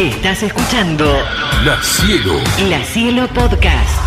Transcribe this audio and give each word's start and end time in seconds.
Estás 0.00 0.42
escuchando 0.42 1.04
La 1.62 1.78
Cielo. 1.82 2.32
La 2.70 2.82
Cielo 2.82 3.28
Podcast. 3.34 4.00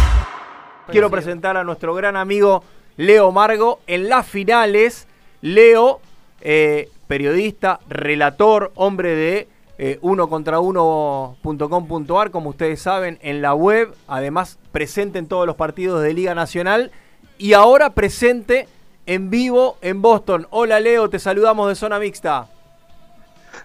Quiero 0.89 1.12
presentar 1.12 1.55
a 1.55 1.63
nuestro 1.63 1.93
gran 1.93 2.16
amigo 2.16 2.63
Leo 2.97 3.31
Margo 3.31 3.79
en 3.85 4.09
las 4.09 4.25
finales. 4.25 5.07
Leo, 5.41 6.01
eh, 6.41 6.89
periodista, 7.05 7.79
relator, 7.87 8.71
hombre 8.73 9.15
de 9.15 9.47
eh, 9.77 9.99
uno 10.01 10.29
contra 10.29 10.59
uno.com.ar, 10.59 12.31
como 12.31 12.49
ustedes 12.49 12.81
saben, 12.81 13.19
en 13.21 13.44
la 13.44 13.53
web, 13.53 13.94
además 14.07 14.57
presente 14.71 15.19
en 15.19 15.28
todos 15.28 15.46
los 15.46 15.57
partidos 15.57 16.02
de 16.02 16.16
Liga 16.16 16.34
Nacional 16.34 16.89
y 17.38 17.53
ahora 17.53 17.91
presente 17.91 18.67
en 19.05 19.30
vivo 19.30 19.77
en 19.84 20.02
Boston. 20.02 20.48
Hola 20.49 20.80
Leo, 20.80 21.07
te 21.12 21.20
saludamos 21.20 21.70
de 21.70 21.75
Zona 21.75 21.99
Mixta. 21.99 22.48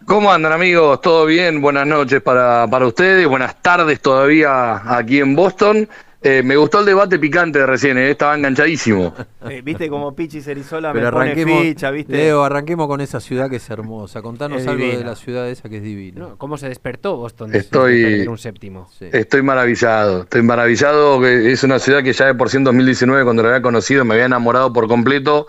¿Cómo 0.07 0.33
andan 0.33 0.53
amigos? 0.53 1.01
¿Todo 1.01 1.27
bien? 1.27 1.61
Buenas 1.61 1.87
noches 1.87 2.23
para, 2.23 2.67
para 2.71 2.87
ustedes, 2.87 3.27
buenas 3.27 3.61
tardes 3.63 4.01
todavía 4.01 4.97
aquí 4.97 5.19
en 5.21 5.35
Boston. 5.35 5.89
Eh, 6.21 6.43
me 6.43 6.57
gustó 6.57 6.81
el 6.81 6.87
debate 6.87 7.17
picante 7.19 7.61
de 7.61 7.67
recién, 7.67 7.97
eh, 7.97 8.11
estaba 8.11 8.35
enganchadísimo. 8.35 9.15
Eh, 9.49 9.61
Viste 9.63 9.89
como 9.89 10.17
Pichi 10.17 10.41
Cerizola 10.41 10.93
Pero 10.93 11.07
me 11.07 11.13
pone 11.13 11.25
arranquemos, 11.31 11.63
ficha, 11.63 11.91
¿viste? 11.93 12.13
Leo, 12.13 12.43
arranquemos 12.43 12.89
con 12.89 13.01
esa 13.01 13.21
ciudad 13.21 13.49
que 13.49 13.57
es 13.57 13.71
hermosa. 13.71 14.21
Contanos 14.21 14.63
Es 14.63 14.67
algo 14.67 14.85
de 14.85 15.05
la 15.05 15.15
ciudad 15.15 15.49
esa 15.49 15.69
que 15.69 15.77
es 15.77 15.83
divina. 15.83 16.19
No, 16.21 16.37
¿Cómo 16.37 16.57
se 16.59 16.69
despertó 16.69 17.17
Boston 17.17 17.53
después 17.53 17.67
Estoy- 17.93 17.99
de 18.03 18.09
perder 18.11 18.29
un 18.31 18.39
séptimo? 18.39 18.89
Sí. 18.99 19.07
Estoy 19.13 19.43
maravillado, 19.43 20.23
estoy 20.23 20.43
maravillado. 20.43 21.21
que 21.21 21.53
Es 21.53 21.63
una 21.63 21.79
ciudad 21.79 22.03
que 22.03 22.13
ya 22.13 22.27
de 22.27 22.35
por 22.35 22.51
sí 22.51 22.57
en 22.57 22.65
2019, 22.65 23.23
cuando 23.23 23.43
la 23.45 23.51
había 23.51 23.63
conocido, 23.63 24.05
me 24.05 24.15
había 24.15 24.27
enamorado 24.27 24.73
por 24.73 24.89
completo. 24.89 25.47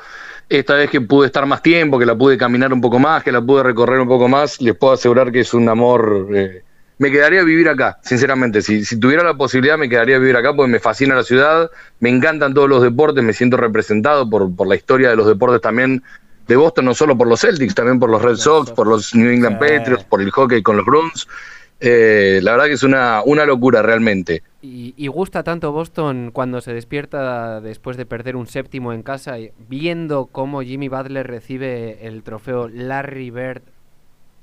Esta 0.50 0.74
vez 0.74 0.90
que 0.90 1.00
pude 1.00 1.28
estar 1.28 1.46
más 1.46 1.62
tiempo, 1.62 2.00
que 2.00 2.06
la 2.08 2.16
pude 2.16 2.38
caminar 2.38 2.74
un 2.74 2.82
poco 2.82 2.98
más, 2.98 3.24
que 3.24 3.32
la 3.32 3.42
pude 3.42 3.62
recorrer 3.62 4.00
un 4.00 4.08
poco 4.08 4.28
más, 4.28 4.60
les 4.60 4.76
puedo 4.76 4.94
asegurar 4.94 5.32
que 5.32 5.42
es 5.42 5.54
un 5.54 5.70
amor. 5.70 6.28
eh, 6.34 6.64
me 6.98 7.12
quedaría 7.12 7.42
a 7.42 7.44
vivir 7.46 7.70
acá, 7.70 7.98
sinceramente. 8.04 8.62
Si, 8.62 8.84
si 8.84 9.00
tuviera 9.00 9.24
la 9.24 9.36
posibilidad, 9.36 9.78
me 9.78 9.88
quedaría 9.88 10.18
a 10.18 10.20
vivir 10.20 10.36
acá 10.36 10.54
porque 10.54 10.70
me 10.70 10.80
fascina 10.80 11.16
la 11.16 11.24
ciudad, 11.24 11.70
me 12.02 12.10
encantan 12.10 12.54
todos 12.54 12.68
los 12.68 12.82
deportes, 12.82 13.24
me 13.24 13.32
siento 13.32 13.56
representado 13.56 14.30
por, 14.30 14.54
por 14.54 14.68
la 14.68 14.76
historia 14.76 15.10
de 15.10 15.16
los 15.16 15.26
deportes 15.26 15.62
también 15.62 16.04
de 16.48 16.56
Boston, 16.58 16.86
no 16.86 16.94
solo 16.94 17.18
por 17.18 17.28
los 17.28 17.40
Celtics, 17.40 17.74
también 17.74 18.00
por 18.00 18.10
los 18.10 18.22
Red 18.22 18.36
Sox, 18.36 18.72
por 18.72 18.88
los 18.88 19.16
New 19.16 19.32
England. 19.32 19.60
Patriots, 19.60 20.04
por 20.04 20.22
el 20.22 20.32
hockey 20.32 20.62
con 20.62 20.76
los 20.76 20.86
Bruins. 20.86 21.28
Eh, 21.80 22.40
la 22.44 22.52
verdad 22.52 22.66
que 22.66 22.74
es 22.74 22.84
una, 22.84 23.22
una 23.24 23.46
locura 23.46 23.82
realmente. 23.82 24.44
Y, 24.62 24.94
y 24.98 25.08
gusta 25.08 25.44
tanto 25.44 25.72
Boston 25.72 26.32
cuando 26.34 26.60
se 26.60 26.74
despierta 26.74 27.62
después 27.62 27.96
de 27.96 28.06
perder 28.06 28.36
un 28.36 28.48
séptimo 28.48 28.92
en 28.92 29.04
casa, 29.04 29.40
y 29.40 29.52
viendo 29.70 30.26
cómo 30.26 30.62
Jimmy 30.62 30.90
Butler 30.90 31.26
recibe 31.26 32.06
el 32.06 32.24
trofeo 32.24 32.68
Larry 32.68 33.32
Bird 33.32 33.62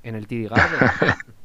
en 0.03 0.15
el 0.15 0.27
TD 0.27 0.49
Garden. 0.49 0.89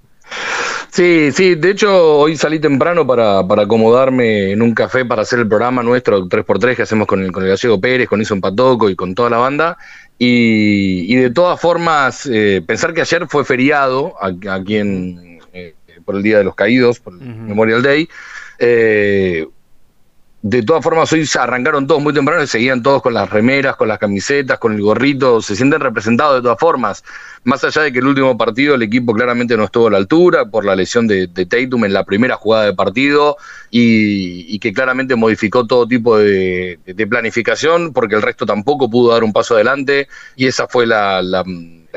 Sí, 0.92 1.32
sí, 1.32 1.56
de 1.56 1.72
hecho 1.72 2.18
hoy 2.18 2.36
salí 2.36 2.60
temprano 2.60 3.08
para, 3.08 3.48
para 3.48 3.64
acomodarme 3.64 4.52
en 4.52 4.62
un 4.62 4.74
café 4.74 5.06
para 5.06 5.22
hacer 5.22 5.40
el 5.40 5.48
programa 5.48 5.82
nuestro 5.82 6.28
3x3 6.28 6.76
que 6.76 6.82
hacemos 6.82 7.08
con 7.08 7.24
el, 7.24 7.32
con 7.32 7.44
el 7.44 7.50
Gallego 7.50 7.80
Pérez, 7.80 8.10
con 8.10 8.20
Ison 8.20 8.42
Patoco 8.42 8.90
y 8.90 8.96
con 8.98 9.16
toda 9.16 9.30
la 9.30 9.38
banda. 9.38 9.78
Y, 10.20 11.06
y 11.08 11.16
de 11.16 11.30
todas 11.30 11.62
formas, 11.62 12.26
eh, 12.26 12.62
pensar 12.68 12.94
que 12.94 13.00
ayer 13.00 13.26
fue 13.30 13.46
feriado 13.46 14.16
aquí 14.22 14.76
en, 14.76 15.40
eh, 15.54 15.76
por 16.04 16.18
el 16.18 16.24
Día 16.24 16.40
de 16.40 16.44
los 16.44 16.56
Caídos, 16.56 17.00
por 17.00 17.14
el. 17.14 17.20
Memorial 17.20 17.82
Day. 17.82 18.10
Eh, 18.62 19.48
de 20.44 20.64
todas 20.64 20.84
formas, 20.84 21.12
hoy 21.14 21.26
se 21.28 21.38
arrancaron 21.38 21.86
todos 21.86 22.02
muy 22.02 22.14
temprano 22.14 22.42
y 22.42 22.48
seguían 22.48 22.82
todos 22.82 23.04
con 23.04 23.14
las 23.14 23.30
remeras, 23.30 23.76
con 23.76 23.88
las 23.88 24.00
camisetas, 24.00 24.58
con 24.58 24.74
el 24.74 24.82
gorrito, 24.82 25.40
se 25.40 25.56
sienten 25.56 25.80
representados 25.80 26.36
de 26.36 26.42
todas 26.42 26.60
formas. 26.60 27.04
Más 27.44 27.64
allá 27.64 27.84
de 27.84 27.92
que 27.92 28.00
el 28.00 28.06
último 28.06 28.36
partido 28.38 28.74
el 28.74 28.82
equipo 28.82 29.14
claramente 29.14 29.56
no 29.56 29.66
estuvo 29.66 29.88
a 29.88 29.92
la 29.92 29.98
altura 29.98 30.46
por 30.46 30.66
la 30.66 30.76
lesión 30.76 31.08
de, 31.08 31.28
Tatum 31.28 31.86
en 31.86 31.94
la 31.94 32.06
primera 32.06 32.38
jugada 32.38 32.66
de 32.66 32.74
partido 32.74 33.38
y, 33.70 34.58
que 34.58 34.74
claramente 34.74 35.16
modificó 35.16 35.68
todo 35.68 35.88
tipo 35.88 36.18
de, 36.18 36.80
planificación 37.08 37.94
porque 37.94 38.16
el 38.16 38.22
resto 38.24 38.46
tampoco 38.46 38.90
pudo 38.90 39.12
dar 39.14 39.24
un 39.24 39.34
paso 39.34 39.56
adelante 39.56 40.08
y 40.36 40.48
esa 40.48 40.68
fue 40.68 40.88
la- 40.88 41.22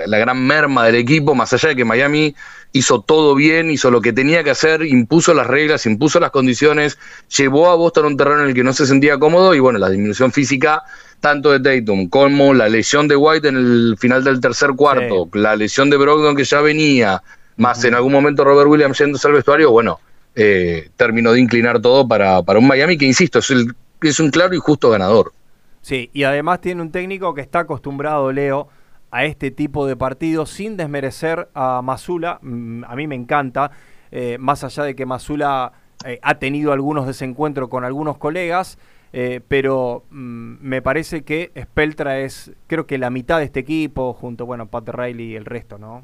la 0.07 0.19
gran 0.19 0.45
merma 0.45 0.87
del 0.87 0.97
equipo, 0.97 1.35
más 1.35 1.53
allá 1.53 1.71
de 1.71 1.77
que 1.77 1.85
Miami 1.85 2.35
hizo 2.75 3.01
todo 3.01 3.37
bien, 3.37 3.71
hizo 3.71 3.89
lo 3.93 4.01
que 4.01 4.13
tenía 4.13 4.43
que 4.43 4.51
hacer, 4.51 4.83
impuso 4.83 5.33
las 5.33 5.47
reglas, 5.47 5.87
impuso 5.87 6.19
las 6.19 6.33
condiciones, 6.33 6.99
llevó 7.35 7.71
a 7.71 7.77
Boston 7.77 8.05
a 8.05 8.09
un 8.09 8.17
terreno 8.17 8.43
en 8.43 8.49
el 8.49 8.55
que 8.55 8.65
no 8.65 8.73
se 8.73 8.85
sentía 8.85 9.17
cómodo 9.17 9.55
y 9.55 9.61
bueno, 9.61 9.79
la 9.79 9.89
disminución 9.89 10.33
física 10.33 10.83
tanto 11.21 11.57
de 11.57 11.61
Tatum 11.61 12.09
como 12.09 12.53
la 12.53 12.69
lesión 12.69 13.07
de 13.07 13.15
White 13.15 13.47
en 13.47 13.57
el 13.57 13.97
final 13.97 14.25
del 14.25 14.41
tercer 14.41 14.71
cuarto, 14.77 15.29
la 15.35 15.55
lesión 15.55 15.89
de 15.89 15.97
Brogdon 15.97 16.35
que 16.35 16.43
ya 16.43 16.61
venía, 16.61 17.23
más 17.57 17.85
en 17.85 17.95
algún 17.95 18.13
momento 18.13 18.43
Robert 18.43 18.69
Williams 18.69 18.99
yéndose 18.99 19.29
al 19.29 19.35
vestuario, 19.35 19.71
bueno, 19.71 20.01
eh, 20.35 20.91
terminó 20.97 21.31
de 21.31 21.41
inclinar 21.41 21.81
todo 21.81 22.09
para, 22.09 22.43
para 22.43 22.59
un 22.59 22.67
Miami 22.67 22.99
que, 22.99 23.07
insisto, 23.07 23.39
es, 23.39 23.51
el, 23.51 23.73
es 24.03 24.19
un 24.19 24.31
claro 24.31 24.53
y 24.53 24.59
justo 24.59 24.91
ganador. 24.91 25.33
Sí, 25.81 26.11
y 26.13 26.25
además 26.25 26.61
tiene 26.61 26.83
un 26.83 26.91
técnico 26.91 27.33
que 27.35 27.41
está 27.41 27.61
acostumbrado, 27.61 28.33
Leo, 28.33 28.69
a 29.15 29.25
este 29.25 29.53
tipo 29.53 29.87
de 29.87 29.95
partidos 29.95 30.51
sin 30.51 30.77
desmerecer 30.77 31.49
a 31.55 31.83
Masula. 31.83 32.41
Mm, 32.43 32.83
A 32.83 32.97
mí 32.97 33.07
me 33.07 33.15
encanta, 33.15 33.71
eh, 34.11 34.39
más 34.41 34.65
allá 34.65 34.83
de 34.83 34.97
que 34.97 35.07
Masula 35.07 35.73
eh, 36.05 36.19
ha 36.21 36.35
tenido 36.41 36.73
algunos 36.73 37.07
desencuentros 37.07 37.69
con 37.69 37.85
algunos 37.85 38.19
colegas, 38.19 38.77
eh, 39.13 39.41
pero 39.47 40.03
mm, 40.11 40.57
me 40.61 40.83
parece 40.83 41.23
que 41.23 41.53
Speltra 41.57 42.19
es, 42.19 42.51
creo 42.67 42.89
que 42.89 42.99
la 42.99 43.11
mitad 43.11 43.39
de 43.39 43.45
este 43.45 43.61
equipo, 43.61 44.15
junto, 44.15 44.47
bueno, 44.47 44.67
Pat 44.67 44.89
Riley 44.89 45.31
y 45.31 45.37
el 45.37 45.45
resto, 45.45 45.79
¿no? 45.79 46.03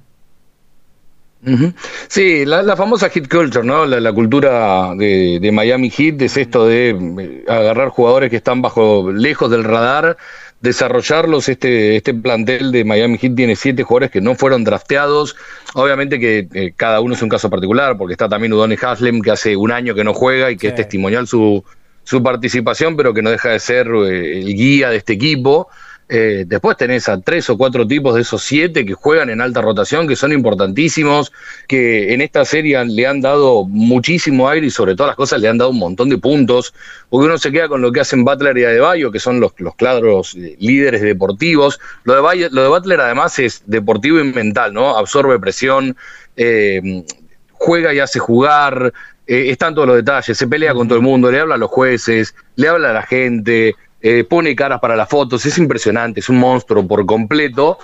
Sí, 2.07 2.45
la, 2.45 2.77
famosa 2.77 3.09
hit 3.09 3.27
culture, 3.29 3.67
¿no? 3.67 3.87
La, 3.87 3.99
la 3.99 4.13
cultura 4.13 4.95
de, 4.95 5.39
de 5.41 5.51
Miami 5.51 5.91
Heat 5.91 6.21
es 6.23 6.37
esto 6.37 6.67
de 6.67 7.45
agarrar 7.49 7.89
jugadores 7.89 8.31
que 8.31 8.37
están 8.37 8.61
bajo, 8.61 9.11
lejos 9.11 9.51
del 9.51 9.65
radar, 9.65 10.19
desarrollarlos. 10.61 11.49
Este, 11.49 11.97
este 11.97 12.15
plantel 12.15 12.73
de 12.73 12.85
Miami 12.85 13.19
Heat 13.19 13.35
tiene 13.35 13.57
siete 13.57 13.83
jugadores 13.83 14.11
que 14.11 14.21
no 14.21 14.35
fueron 14.35 14.65
drafteados. 14.65 15.37
Obviamente 15.75 16.19
que 16.19 16.49
eh, 16.55 16.73
cada 16.77 17.01
uno 17.01 17.15
es 17.15 17.23
un 17.23 17.29
caso 17.29 17.49
particular, 17.51 17.97
porque 17.97 18.13
está 18.15 18.29
también 18.29 18.53
Udone 18.53 18.79
Haslem, 18.81 19.21
que 19.23 19.31
hace 19.31 19.57
un 19.57 19.73
año 19.73 19.95
que 19.95 20.05
no 20.05 20.15
juega 20.15 20.51
y 20.51 20.57
que 20.57 20.61
Sí. 20.61 20.67
es 20.69 20.75
testimonial 20.75 21.27
su, 21.27 21.65
su 22.05 22.23
participación, 22.23 22.97
pero 22.97 23.15
que 23.15 23.23
no 23.23 23.31
deja 23.31 23.51
de 23.51 23.59
ser 23.59 23.89
eh, 23.89 24.41
el 24.41 24.55
guía 24.55 24.91
de 24.91 24.97
este 24.97 25.15
equipo. 25.15 25.69
Eh, 26.13 26.43
después 26.45 26.77
tenés 26.77 27.09
a 27.09 27.21
tres 27.21 27.49
o 27.51 27.57
cuatro 27.57 27.87
tipos 27.87 28.17
de 28.17 28.23
esos 28.23 28.43
siete 28.43 28.85
que 28.85 28.95
juegan 28.95 29.31
en 29.31 29.41
alta 29.41 29.63
rotación, 29.63 30.09
que 30.09 30.17
son 30.17 30.33
importantísimos, 30.33 31.31
que 31.69 32.13
en 32.13 32.21
esta 32.21 32.45
serie 32.45 32.85
le 32.85 33.07
han 33.07 33.21
dado 33.21 33.65
muchísimo 33.65 34.49
aire 34.49 34.67
y 34.67 34.71
sobre 34.71 34.97
todas 34.97 35.11
las 35.11 35.17
cosas 35.17 35.41
le 35.41 35.47
han 35.47 35.59
dado 35.59 35.71
un 35.71 35.79
montón 35.79 36.09
de 36.09 36.19
puntos, 36.19 36.75
porque 37.09 37.27
uno 37.27 37.39
se 37.39 37.53
queda 37.53 37.69
con 37.69 37.81
lo 37.81 37.93
que 37.93 38.01
hacen 38.01 38.25
Butler 38.25 38.59
y 38.59 38.65
Adebayo, 38.65 39.13
que 39.13 39.21
son 39.21 39.39
los, 39.39 39.53
los 39.59 39.77
claros 39.77 40.35
eh, 40.35 40.57
líderes 40.59 41.01
deportivos. 41.01 41.79
Lo 42.03 42.15
de, 42.21 42.51
lo 42.51 42.63
de 42.63 42.69
Butler 42.69 43.01
además 43.03 43.39
es 43.39 43.63
deportivo 43.67 44.19
y 44.19 44.25
mental, 44.25 44.75
¿no? 44.75 44.97
Absorbe 44.97 45.39
presión, 45.39 45.97
eh, 46.37 47.05
juega 47.53 47.95
y 47.95 48.01
hace 48.01 48.19
jugar, 48.19 48.93
eh, 49.29 49.51
están 49.51 49.77
todos 49.77 49.87
los 49.87 49.97
detalles, 49.97 50.37
se 50.37 50.49
pelea 50.49 50.75
con 50.75 50.89
todo 50.89 50.99
el 50.99 51.05
mundo, 51.05 51.31
le 51.31 51.39
habla 51.39 51.55
a 51.55 51.59
los 51.59 51.71
jueces, 51.71 52.35
le 52.57 52.67
habla 52.67 52.91
a 52.91 52.95
la 52.95 53.03
gente, 53.03 53.77
eh, 54.01 54.25
pone 54.25 54.57
caras 54.57 54.81
para 54.81 54.97
las 54.97 55.09
fotos, 55.09 55.45
es 55.47 55.59
impresionante, 55.59 56.21
es 56.21 56.29
un 56.29 56.39
monstruo 56.39 56.87
por 56.87 57.05
completo. 57.07 57.79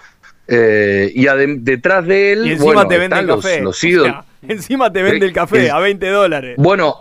Eh, 0.48 1.10
y 1.14 1.26
detrás 1.58 2.06
de 2.06 2.32
él, 2.32 2.46
Y 2.46 2.52
encima 2.52 2.72
bueno, 2.74 2.88
te 2.88 2.98
vende 2.98 3.18
el 3.18 3.26
los, 3.26 3.44
café. 3.44 3.60
los 3.60 3.82
O 3.82 3.86
ídolos. 3.86 4.08
sea, 4.08 4.24
encima 4.48 4.92
te 4.92 5.02
vende 5.02 5.26
el 5.26 5.32
café 5.32 5.70
a 5.70 5.78
20 5.78 6.08
dólares. 6.08 6.54
Bueno, 6.58 7.00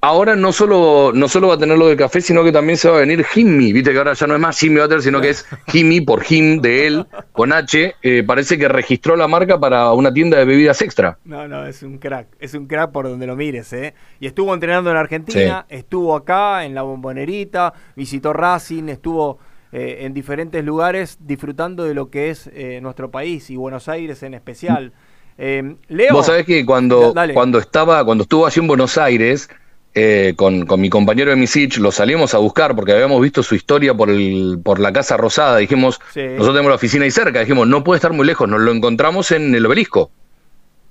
ahora 0.00 0.36
no 0.36 0.52
solo, 0.52 1.12
no 1.14 1.28
solo 1.28 1.48
va 1.48 1.54
a 1.54 1.58
tener 1.58 1.78
lo 1.78 1.88
de 1.88 1.96
café, 1.96 2.20
sino 2.20 2.44
que 2.44 2.52
también 2.52 2.76
se 2.76 2.90
va 2.90 2.96
a 2.98 3.00
venir 3.00 3.24
Jimmy. 3.24 3.72
Viste 3.72 3.90
que 3.92 3.98
ahora 3.98 4.12
ya 4.12 4.26
no 4.26 4.34
es 4.34 4.40
más 4.40 4.58
Jimmy 4.58 4.80
Butler, 4.80 5.00
sino 5.00 5.20
que 5.20 5.30
es 5.30 5.46
Jimmy 5.68 6.02
por 6.02 6.22
Jim 6.22 6.60
de 6.60 6.86
él, 6.86 7.06
con 7.32 7.52
H. 7.52 7.94
Eh, 8.02 8.22
parece 8.26 8.58
que 8.58 8.68
registró 8.68 9.16
la 9.16 9.28
marca 9.28 9.58
para 9.58 9.90
una 9.92 10.12
tienda 10.12 10.36
de 10.38 10.44
bebidas 10.44 10.82
extra. 10.82 11.18
No, 11.24 11.48
no, 11.48 11.66
es 11.66 11.82
un 11.82 11.96
crack. 11.98 12.26
Es 12.38 12.52
un 12.52 12.66
crack 12.66 12.92
por 12.92 13.08
donde 13.08 13.26
lo 13.26 13.34
mires, 13.34 13.72
¿eh? 13.72 13.94
Y 14.20 14.26
estuvo 14.26 14.52
entrenando 14.52 14.90
en 14.90 14.96
Argentina, 14.98 15.64
estuvo 15.70 16.14
acá 16.14 16.66
en 16.66 16.74
la 16.74 16.82
bombonerita, 16.82 17.72
visitó 17.96 18.34
Racing, 18.34 18.88
estuvo 18.90 19.38
eh, 19.74 19.98
en 20.06 20.14
diferentes 20.14 20.64
lugares 20.64 21.18
disfrutando 21.20 21.84
de 21.84 21.92
lo 21.94 22.08
que 22.08 22.30
es 22.30 22.48
eh, 22.54 22.78
nuestro 22.80 23.10
país 23.10 23.50
y 23.50 23.56
Buenos 23.56 23.88
Aires 23.88 24.22
en 24.22 24.32
especial. 24.32 24.92
Eh, 25.36 25.74
Leo. 25.88 26.12
Vos 26.14 26.26
sabés 26.26 26.46
que 26.46 26.64
cuando, 26.64 27.12
Dale. 27.12 27.34
cuando 27.34 27.58
estaba, 27.58 28.04
cuando 28.04 28.22
estuvo 28.22 28.46
allí 28.46 28.60
en 28.60 28.68
Buenos 28.68 28.96
Aires, 28.96 29.50
eh, 29.96 30.34
con, 30.36 30.64
con 30.66 30.80
mi 30.80 30.88
compañero 30.90 31.30
de 31.30 31.36
Misich, 31.36 31.78
lo 31.78 31.90
salimos 31.92 32.34
a 32.34 32.38
buscar 32.38 32.74
porque 32.76 32.92
habíamos 32.92 33.20
visto 33.20 33.42
su 33.42 33.54
historia 33.56 33.94
por 33.94 34.10
el, 34.10 34.58
por 34.62 34.78
la 34.80 34.92
Casa 34.92 35.16
Rosada. 35.16 35.58
Dijimos, 35.58 36.00
Sí. 36.12 36.20
nosotros 36.22 36.54
tenemos 36.54 36.70
la 36.70 36.76
oficina 36.76 37.04
ahí 37.04 37.10
cerca, 37.10 37.40
dijimos, 37.40 37.66
no 37.68 37.82
puede 37.84 37.98
estar 37.98 38.12
muy 38.12 38.26
lejos, 38.26 38.48
nos 38.48 38.60
lo 38.60 38.72
encontramos 38.72 39.30
en 39.32 39.54
el 39.54 39.66
obelisco. 39.66 40.10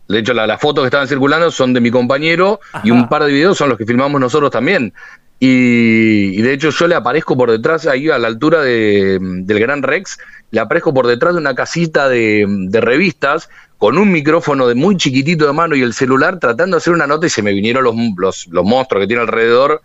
De 0.09 0.19
hecho, 0.19 0.33
la- 0.33 0.45
las 0.47 0.59
fotos 0.59 0.83
que 0.83 0.87
estaban 0.87 1.07
circulando 1.07 1.49
son 1.51 1.73
de 1.73 1.79
mi 1.79 1.89
compañero 1.89 2.59
y 2.83 2.91
un 2.91 3.07
par 3.07 3.23
de 3.23 3.31
videos 3.31 3.57
son 3.57 3.69
los 3.69 3.77
que 3.77 3.85
filmamos 3.85 4.19
nosotros 4.19 4.51
también. 4.51 4.93
Y, 5.45 6.41
de 6.41 6.53
hecho 6.53 6.69
yo 6.69 6.87
le 6.87 6.95
aparezco 6.95 7.35
por 7.35 7.51
detrás, 7.51 7.85
ahí 7.85 8.09
a 8.09 8.17
la 8.17 8.29
altura 8.29 8.61
de- 8.61 9.19
del 9.19 9.59
Gran 9.59 9.83
Rex, 9.83 10.17
le 10.51 10.61
aparezco 10.61 10.93
por 10.93 11.05
detrás 11.05 11.33
de 11.33 11.41
una 11.41 11.53
casita 11.53 12.07
de, 12.07 12.47
revistas 12.71 13.49
con 13.77 13.97
un 13.97 14.09
micrófono 14.09 14.69
de 14.69 14.75
muy 14.75 14.95
chiquitito 14.95 15.45
de 15.45 15.51
mano 15.51 15.75
y 15.75 15.81
el 15.81 15.93
celular 15.93 16.39
tratando 16.39 16.77
de 16.77 16.79
hacer 16.79 16.93
una 16.93 17.07
nota 17.07 17.25
y 17.27 17.29
se 17.29 17.41
me 17.41 17.51
vinieron 17.51 17.83
los, 17.83 17.93
los, 18.15 18.47
los 18.47 18.63
monstruos 18.63 19.03
que 19.03 19.07
tiene 19.07 19.23
alrededor 19.23 19.81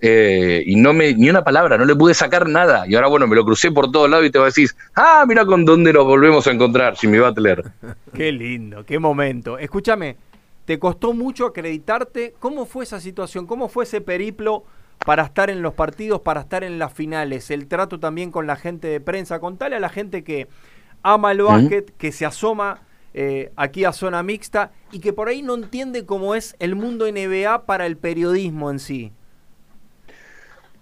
eh, 0.00 0.62
y 0.64 0.76
no 0.76 0.94
me, 0.94 1.12
ni 1.12 1.28
una 1.28 1.44
palabra, 1.44 1.76
no 1.76 1.84
le 1.84 1.94
pude 1.94 2.14
sacar 2.14 2.48
nada. 2.48 2.86
Y 2.88 2.94
ahora, 2.94 3.08
bueno, 3.08 3.26
me 3.26 3.36
lo 3.36 3.44
crucé 3.44 3.70
por 3.70 3.92
todos 3.92 4.08
lados 4.08 4.24
y 4.24 4.30
te 4.30 4.38
decís, 4.38 4.74
ah, 4.94 5.26
mira 5.28 5.44
con 5.44 5.66
dónde 5.66 5.92
nos 5.92 6.06
volvemos 6.06 6.46
a 6.46 6.52
encontrar, 6.52 6.96
Jimmy 6.96 7.18
Butler. 7.18 7.64
Qué 8.14 8.32
lindo, 8.32 8.82
qué 8.86 8.98
momento. 8.98 9.58
Escúchame, 9.58 10.16
¿te 10.64 10.78
costó 10.78 11.12
mucho 11.12 11.44
acreditarte? 11.44 12.32
¿Cómo 12.40 12.64
fue 12.64 12.84
esa 12.84 12.98
situación? 12.98 13.46
¿Cómo 13.46 13.68
fue 13.68 13.84
ese 13.84 14.00
periplo 14.00 14.64
para 15.04 15.24
estar 15.24 15.50
en 15.50 15.62
los 15.62 15.74
partidos, 15.74 16.20
para 16.20 16.40
estar 16.40 16.64
en 16.64 16.78
las 16.78 16.92
finales? 16.92 17.50
El 17.50 17.66
trato 17.66 17.98
también 17.98 18.30
con 18.30 18.46
la 18.46 18.56
gente 18.56 18.88
de 18.88 19.00
prensa. 19.00 19.40
Contale 19.40 19.76
a 19.76 19.80
la 19.80 19.88
gente 19.88 20.24
que 20.24 20.48
ama 21.02 21.32
el 21.32 21.42
básquet, 21.42 21.96
que 21.96 22.12
se 22.12 22.26
asoma 22.26 22.80
eh, 23.14 23.52
aquí 23.56 23.84
a 23.84 23.92
zona 23.92 24.22
mixta 24.22 24.72
y 24.90 25.00
que 25.00 25.12
por 25.12 25.28
ahí 25.28 25.42
no 25.42 25.54
entiende 25.54 26.06
cómo 26.06 26.34
es 26.34 26.56
el 26.58 26.76
mundo 26.76 27.06
NBA 27.10 27.66
para 27.66 27.86
el 27.86 27.96
periodismo 27.96 28.70
en 28.70 28.78
sí. 28.78 29.12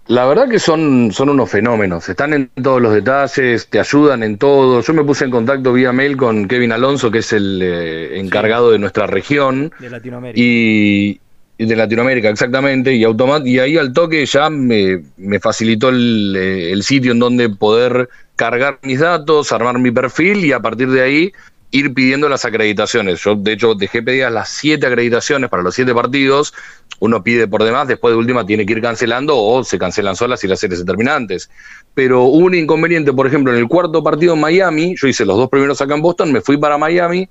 La 0.06 0.26
verdad 0.26 0.48
que 0.48 0.58
son, 0.58 1.12
son 1.12 1.28
unos 1.28 1.48
fenómenos, 1.50 2.08
están 2.08 2.32
en 2.32 2.48
todos 2.60 2.80
los 2.82 2.92
detalles, 2.92 3.68
te 3.68 3.78
ayudan 3.78 4.24
en 4.24 4.38
todo. 4.38 4.80
Yo 4.80 4.92
me 4.92 5.04
puse 5.04 5.24
en 5.24 5.30
contacto 5.30 5.72
vía 5.72 5.92
mail 5.92 6.16
con 6.16 6.48
Kevin 6.48 6.72
Alonso, 6.72 7.12
que 7.12 7.18
es 7.18 7.32
el 7.32 7.60
eh, 7.62 8.18
encargado 8.18 8.72
de 8.72 8.80
nuestra 8.80 9.06
región 9.06 9.72
De 9.78 9.88
Latinoamérica. 9.88 10.40
y, 10.40 11.20
y 11.29 11.29
de 11.66 11.76
Latinoamérica, 11.76 12.30
exactamente, 12.30 12.94
y, 12.94 13.04
automat 13.04 13.46
y 13.46 13.58
ahí 13.58 13.76
al 13.76 13.92
toque 13.92 14.24
ya 14.24 14.48
me, 14.48 15.02
me 15.16 15.40
facilitó 15.40 15.90
el, 15.90 16.34
eh, 16.36 16.72
el 16.72 16.82
sitio 16.82 17.12
en 17.12 17.18
donde 17.18 17.50
poder 17.50 18.08
cargar 18.36 18.78
mis 18.82 19.00
datos, 19.00 19.52
armar 19.52 19.78
mi 19.78 19.90
perfil 19.90 20.44
y 20.44 20.52
a 20.52 20.60
partir 20.60 20.90
de 20.90 21.02
ahí 21.02 21.32
ir 21.70 21.94
pidiendo 21.94 22.28
las 22.28 22.44
acreditaciones. 22.44 23.22
Yo, 23.22 23.34
de 23.36 23.52
hecho, 23.52 23.74
dejé 23.74 24.02
pedidas 24.02 24.32
las 24.32 24.48
siete 24.48 24.86
acreditaciones 24.86 25.50
para 25.50 25.62
los 25.62 25.74
siete 25.74 25.94
partidos. 25.94 26.52
Uno 26.98 27.22
pide 27.22 27.46
por 27.48 27.62
demás, 27.64 27.88
después 27.88 28.12
de 28.12 28.18
última 28.18 28.44
tiene 28.44 28.66
que 28.66 28.72
ir 28.72 28.82
cancelando 28.82 29.36
o 29.36 29.64
se 29.64 29.78
cancelan 29.78 30.16
solas 30.16 30.40
si 30.40 30.48
las 30.48 30.60
series 30.60 30.80
se 30.80 30.84
terminan 30.84 31.22
antes. 31.22 31.50
Pero 31.94 32.24
hubo 32.24 32.46
un 32.46 32.54
inconveniente, 32.54 33.12
por 33.12 33.26
ejemplo, 33.26 33.52
en 33.52 33.58
el 33.58 33.68
cuarto 33.68 34.02
partido 34.02 34.34
en 34.34 34.40
Miami, 34.40 34.94
yo 34.96 35.08
hice 35.08 35.24
los 35.24 35.36
dos 35.36 35.48
primeros 35.48 35.80
acá 35.80 35.94
en 35.94 36.02
Boston, 36.02 36.32
me 36.32 36.40
fui 36.40 36.56
para 36.56 36.76
Miami 36.76 37.28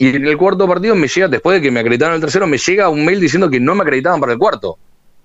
y 0.00 0.16
en 0.16 0.26
el 0.26 0.36
cuarto 0.38 0.66
partido 0.66 0.94
me 0.94 1.06
llega, 1.06 1.28
después 1.28 1.56
de 1.58 1.62
que 1.62 1.70
me 1.70 1.80
acreditaron 1.80 2.14
el 2.14 2.20
tercero, 2.20 2.46
me 2.46 2.56
llega 2.58 2.88
un 2.88 3.04
mail 3.04 3.20
diciendo 3.20 3.48
que 3.50 3.60
no 3.60 3.74
me 3.74 3.82
acreditaban 3.82 4.18
para 4.18 4.32
el 4.32 4.38
cuarto. 4.38 4.78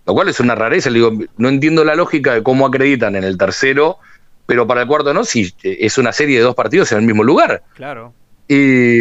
Lo 0.05 0.13
cual 0.13 0.27
es 0.29 0.39
una 0.39 0.53
rareza. 0.53 0.89
Le 0.89 0.99
digo, 0.99 1.11
no 1.37 1.49
entiendo 1.49 1.83
la 1.83 1.95
lógica 1.95 2.33
de 2.33 2.43
cómo 2.43 2.67
acreditan 2.67 3.15
en 3.15 3.23
el 3.23 3.37
tercero, 3.37 3.97
pero 4.45 4.67
para 4.67 4.81
el 4.81 4.87
cuarto 4.87 5.13
no, 5.13 5.23
si 5.23 5.51
es 5.63 5.97
una 5.97 6.11
serie 6.11 6.37
de 6.37 6.43
dos 6.43 6.53
partidos 6.53 6.91
en 6.91 6.99
el 6.99 7.05
mismo 7.05 7.23
lugar. 7.23 7.63
Claro. 7.73 8.13
Y, 8.47 8.99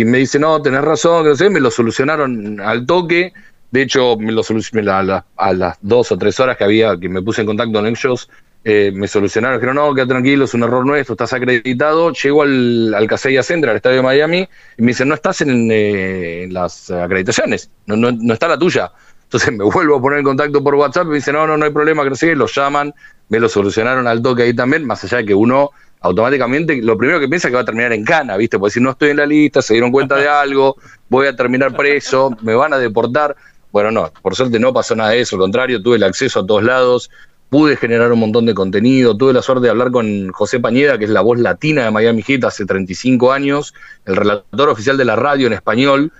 y 0.00 0.04
me 0.06 0.18
dice, 0.18 0.38
no, 0.38 0.62
tenés 0.62 0.80
razón, 0.82 1.24
que 1.24 1.30
no 1.30 1.36
sé, 1.36 1.50
me 1.50 1.60
lo 1.60 1.70
solucionaron 1.70 2.60
al 2.60 2.86
toque. 2.86 3.32
De 3.70 3.82
hecho, 3.82 4.16
me 4.16 4.32
lo 4.32 4.42
solucionaron 4.42 4.94
a, 5.00 5.02
la- 5.02 5.26
a 5.36 5.52
las 5.52 5.76
dos 5.82 6.10
o 6.12 6.16
tres 6.16 6.40
horas 6.40 6.56
que 6.56 6.64
había, 6.64 6.96
que 6.98 7.08
me 7.10 7.20
puse 7.20 7.42
en 7.42 7.46
contacto 7.48 7.72
con 7.72 7.86
ellos, 7.86 8.30
eh, 8.64 8.90
me 8.94 9.08
solucionaron, 9.08 9.58
dijeron, 9.58 9.76
no, 9.76 9.94
queda 9.94 10.06
tranquilo, 10.06 10.44
es 10.44 10.54
un 10.54 10.62
error 10.62 10.84
nuestro, 10.84 11.14
estás 11.14 11.32
acreditado. 11.32 12.12
Llego 12.12 12.42
al, 12.42 12.94
al 12.94 13.06
Casella 13.06 13.42
Center, 13.42 13.70
al 13.70 13.76
estadio 13.76 13.96
de 13.96 14.02
Miami, 14.02 14.48
y 14.76 14.82
me 14.82 14.88
dicen, 14.88 15.08
no 15.08 15.14
estás 15.14 15.40
en, 15.40 15.70
eh, 15.70 16.42
en 16.44 16.52
las 16.52 16.90
acreditaciones, 16.90 17.70
no, 17.86 17.96
no, 17.96 18.12
no 18.12 18.34
está 18.34 18.48
la 18.48 18.58
tuya. 18.58 18.92
Entonces 19.24 19.52
me 19.56 19.64
vuelvo 19.64 19.96
a 19.96 20.00
poner 20.00 20.18
en 20.18 20.24
contacto 20.24 20.62
por 20.62 20.74
WhatsApp 20.74 21.06
y 21.06 21.10
me 21.10 21.14
dicen, 21.16 21.34
no, 21.34 21.46
no, 21.46 21.56
no 21.56 21.64
hay 21.64 21.72
problema, 21.72 22.02
que 22.08 22.34
los 22.34 22.54
llaman, 22.54 22.94
me 23.28 23.38
lo 23.38 23.48
solucionaron 23.48 24.06
al 24.06 24.22
toque 24.22 24.42
ahí 24.42 24.54
también, 24.54 24.86
más 24.86 25.04
allá 25.04 25.18
de 25.18 25.26
que 25.26 25.34
uno 25.34 25.70
automáticamente 26.00 26.80
lo 26.80 26.96
primero 26.96 27.18
que 27.18 27.28
piensa 27.28 27.48
es 27.48 27.52
que 27.52 27.56
va 27.56 27.62
a 27.62 27.64
terminar 27.64 27.92
en 27.92 28.04
cana, 28.04 28.36
¿viste? 28.36 28.58
Porque 28.58 28.74
si 28.74 28.80
no 28.80 28.90
estoy 28.90 29.10
en 29.10 29.16
la 29.18 29.26
lista, 29.26 29.62
se 29.62 29.74
dieron 29.74 29.90
cuenta 29.90 30.16
de 30.16 30.28
algo, 30.28 30.76
voy 31.08 31.26
a 31.26 31.34
terminar 31.34 31.76
preso, 31.76 32.36
me 32.42 32.54
van 32.54 32.72
a 32.72 32.78
deportar. 32.78 33.36
Bueno, 33.72 33.90
no, 33.90 34.12
por 34.22 34.34
suerte 34.34 34.58
no 34.58 34.72
pasó 34.72 34.94
nada 34.94 35.10
de 35.10 35.20
eso, 35.20 35.36
al 35.36 35.40
contrario, 35.40 35.82
tuve 35.82 35.96
el 35.96 36.04
acceso 36.04 36.40
a 36.40 36.46
todos 36.46 36.62
lados, 36.62 37.10
pude 37.50 37.76
generar 37.76 38.12
un 38.12 38.20
montón 38.20 38.46
de 38.46 38.54
contenido, 38.54 39.16
tuve 39.16 39.32
la 39.32 39.42
suerte 39.42 39.64
de 39.64 39.70
hablar 39.70 39.90
con 39.90 40.30
José 40.32 40.60
Pañeda, 40.60 40.98
que 40.98 41.04
es 41.04 41.10
la 41.10 41.22
voz 41.22 41.38
latina 41.38 41.84
de 41.84 41.90
Miami 41.90 42.22
Heat 42.22 42.44
hace 42.44 42.66
35 42.66 43.32
años, 43.32 43.74
el 44.04 44.16
relator 44.16 44.68
oficial 44.68 44.96
de 44.96 45.04
la 45.04 45.16
radio 45.16 45.46
en 45.46 45.54
español, 45.54 46.12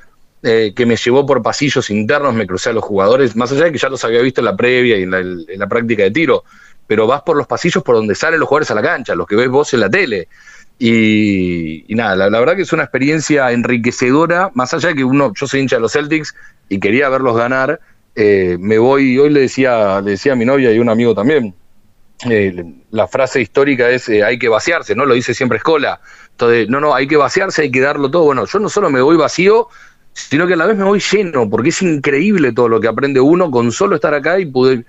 eh, 0.42 0.72
que 0.74 0.86
me 0.86 0.96
llevó 0.96 1.26
por 1.26 1.42
pasillos 1.42 1.90
internos, 1.90 2.32
me 2.32 2.46
crucé 2.46 2.70
a 2.70 2.72
los 2.72 2.84
jugadores, 2.84 3.36
más 3.36 3.52
allá 3.52 3.64
de 3.64 3.72
que 3.72 3.78
ya 3.78 3.88
los 3.88 4.04
había 4.04 4.22
visto 4.22 4.40
en 4.40 4.46
la 4.46 4.56
previa 4.56 4.96
y 4.96 5.02
en 5.02 5.10
la, 5.58 5.66
práctica 5.66 6.04
de 6.04 6.10
tiro, 6.10 6.44
pero 6.86 7.06
vas 7.06 7.22
por 7.22 7.36
los 7.36 7.46
pasillos 7.46 7.82
por 7.82 7.96
donde 7.96 8.14
salen 8.14 8.40
los 8.40 8.48
jugadores 8.48 8.70
a 8.70 8.74
la 8.74 8.82
cancha, 8.82 9.14
los 9.14 9.26
que 9.26 9.36
ves 9.36 9.48
vos 9.48 9.74
en 9.74 9.80
la 9.80 9.90
tele. 9.90 10.28
Y, 10.78 11.92
y 11.92 11.94
nada, 11.96 12.14
la, 12.14 12.30
la 12.30 12.38
verdad 12.38 12.54
que 12.54 12.62
es 12.62 12.72
una 12.72 12.84
experiencia 12.84 13.50
enriquecedora, 13.50 14.50
más 14.54 14.72
allá 14.72 14.90
de 14.90 14.94
que 14.94 15.04
uno, 15.04 15.32
yo 15.34 15.46
soy 15.46 15.60
hincha 15.60 15.76
de 15.76 15.82
los 15.82 15.92
Celtics 15.92 16.34
y 16.68 16.78
quería 16.78 17.08
verlos 17.08 17.36
ganar, 17.36 17.80
eh, 18.20 18.56
me 18.58 18.78
voy, 18.78 19.16
hoy 19.16 19.30
le 19.30 19.42
decía, 19.42 20.00
le 20.00 20.10
decía 20.12 20.32
a 20.32 20.34
mi 20.34 20.44
novia 20.44 20.72
y 20.72 20.78
a 20.78 20.80
un 20.80 20.88
amigo 20.88 21.14
también, 21.14 21.54
eh, 22.28 22.64
la 22.90 23.06
frase 23.06 23.40
histórica 23.40 23.88
es 23.90 24.08
eh, 24.08 24.24
hay 24.24 24.40
que 24.40 24.48
vaciarse, 24.48 24.96
¿no? 24.96 25.06
Lo 25.06 25.14
dice 25.14 25.34
siempre 25.34 25.58
Escola. 25.58 26.00
Entonces, 26.32 26.68
no, 26.68 26.80
no, 26.80 26.96
hay 26.96 27.06
que 27.06 27.16
vaciarse, 27.16 27.62
hay 27.62 27.70
que 27.70 27.78
darlo 27.80 28.10
todo. 28.10 28.24
Bueno, 28.24 28.44
yo 28.44 28.58
no 28.58 28.68
solo 28.68 28.90
me 28.90 29.00
voy 29.00 29.16
vacío, 29.16 29.68
sino 30.12 30.48
que 30.48 30.54
a 30.54 30.56
la 30.56 30.66
vez 30.66 30.76
me 30.76 30.82
voy 30.82 30.98
lleno, 30.98 31.48
porque 31.48 31.68
es 31.68 31.80
increíble 31.80 32.52
todo 32.52 32.68
lo 32.68 32.80
que 32.80 32.88
aprende 32.88 33.20
uno 33.20 33.52
con 33.52 33.70
solo 33.70 33.94
estar 33.94 34.12
acá 34.14 34.40
y 34.40 34.46
poder... 34.46 34.84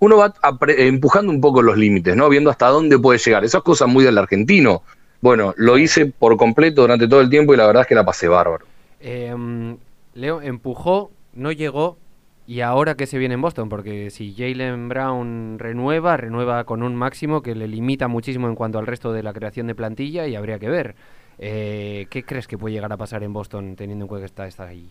Uno 0.00 0.16
va 0.16 0.34
empujando 0.76 1.30
un 1.30 1.40
poco 1.40 1.62
los 1.62 1.78
límites, 1.78 2.16
¿no? 2.16 2.28
Viendo 2.28 2.50
hasta 2.50 2.66
dónde 2.66 2.98
puede 2.98 3.20
llegar. 3.20 3.44
Esas 3.44 3.62
cosas 3.62 3.86
muy 3.86 4.04
del 4.04 4.18
argentino. 4.18 4.82
Bueno, 5.20 5.54
lo 5.56 5.78
hice 5.78 6.06
por 6.06 6.36
completo 6.36 6.80
durante 6.80 7.06
todo 7.06 7.20
el 7.20 7.30
tiempo 7.30 7.54
y 7.54 7.56
la 7.56 7.66
verdad 7.66 7.82
es 7.82 7.88
que 7.88 7.94
la 7.94 8.04
pasé 8.04 8.26
bárbaro. 8.26 8.66
Em, 8.98 9.76
Leo 10.14 10.42
empujó, 10.42 11.12
no 11.32 11.52
llegó. 11.52 11.96
Y 12.46 12.60
ahora 12.60 12.94
que 12.94 13.06
se 13.06 13.18
viene 13.18 13.34
en 13.34 13.42
Boston, 13.42 13.68
porque 13.68 14.10
si 14.10 14.32
Jalen 14.32 14.88
Brown 14.88 15.58
renueva, 15.58 16.16
renueva 16.16 16.62
con 16.64 16.84
un 16.84 16.94
máximo 16.94 17.42
que 17.42 17.56
le 17.56 17.66
limita 17.66 18.06
muchísimo 18.06 18.48
en 18.48 18.54
cuanto 18.54 18.78
al 18.78 18.86
resto 18.86 19.12
de 19.12 19.24
la 19.24 19.32
creación 19.32 19.66
de 19.66 19.74
plantilla 19.74 20.28
y 20.28 20.36
habría 20.36 20.60
que 20.60 20.68
ver. 20.68 20.94
Eh, 21.38 22.06
¿Qué 22.08 22.22
crees 22.22 22.46
que 22.46 22.56
puede 22.56 22.74
llegar 22.74 22.92
a 22.92 22.96
pasar 22.96 23.24
en 23.24 23.32
Boston 23.32 23.74
teniendo 23.74 24.04
en 24.04 24.08
cuenta 24.08 24.22
que 24.22 24.26
está, 24.26 24.46
está 24.46 24.64
ahí? 24.64 24.88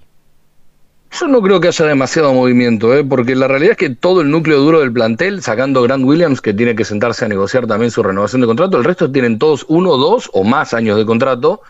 Yo 1.17 1.27
no 1.29 1.41
creo 1.41 1.61
que 1.61 1.69
haya 1.69 1.85
demasiado 1.85 2.33
movimiento, 2.33 2.93
¿eh? 2.93 3.05
porque 3.05 3.35
la 3.35 3.47
realidad 3.47 3.71
es 3.71 3.77
que 3.77 3.89
todo 3.89 4.19
el 4.19 4.29
núcleo 4.29 4.59
duro 4.59 4.81
del 4.81 4.91
plantel, 4.91 5.41
sacando 5.41 5.81
Grant 5.81 6.03
Williams, 6.03 6.41
que 6.41 6.53
tiene 6.53 6.75
que 6.75 6.83
sentarse 6.83 7.23
a 7.23 7.29
negociar 7.29 7.67
también 7.67 7.89
su 7.89 8.03
renovación 8.03 8.41
de 8.41 8.47
contrato, 8.47 8.77
el 8.77 8.83
resto 8.83 9.09
tienen 9.09 9.39
todos 9.39 9.65
uno, 9.69 9.95
dos 9.95 10.29
o 10.33 10.43
más 10.43 10.73
años 10.73 10.97
de 10.97 11.05
contrato. 11.05 11.61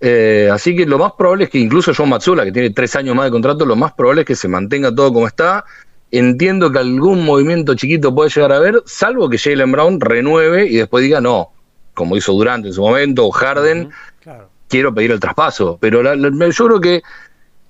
Eh, 0.00 0.48
así 0.52 0.76
que 0.76 0.86
lo 0.86 0.98
más 0.98 1.12
probable 1.18 1.44
es 1.44 1.50
que 1.50 1.58
incluso 1.58 1.92
John 1.96 2.08
Matsula, 2.10 2.44
que 2.44 2.52
tiene 2.52 2.70
tres 2.70 2.94
años 2.96 3.16
más 3.16 3.26
de 3.26 3.30
contrato, 3.32 3.64
lo 3.66 3.74
más 3.76 3.92
probable 3.94 4.22
es 4.22 4.26
que 4.26 4.36
se 4.36 4.46
mantenga 4.48 4.94
todo 4.94 5.12
como 5.12 5.26
está. 5.26 5.64
Entiendo 6.10 6.70
que 6.72 6.78
algún 6.78 7.24
movimiento 7.24 7.74
chiquito 7.74 8.14
puede 8.14 8.30
llegar 8.30 8.52
a 8.52 8.56
haber, 8.56 8.82
salvo 8.86 9.28
que 9.28 9.38
Jalen 9.38 9.72
Brown 9.72 10.00
renueve 10.00 10.66
y 10.66 10.76
después 10.76 11.02
diga 11.02 11.20
no, 11.20 11.50
como 11.94 12.16
hizo 12.16 12.32
Durant 12.32 12.64
en 12.64 12.72
su 12.72 12.80
momento, 12.80 13.26
o 13.26 13.30
Harden, 13.30 13.90
Claro. 14.22 14.48
quiero 14.68 14.94
pedir 14.94 15.10
el 15.10 15.20
traspaso. 15.20 15.76
Pero 15.80 16.02
la- 16.02 16.14
la- 16.16 16.48
yo 16.48 16.66
creo 16.66 16.80
que 16.80 17.02